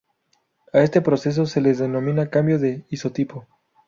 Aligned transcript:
A 0.73 0.79
este 0.81 0.99
proceso 1.01 1.45
se 1.45 1.61
le 1.61 1.75
denomina 1.75 2.31
cambio 2.31 2.57
de 2.57 2.87
isotipo. 2.89 3.45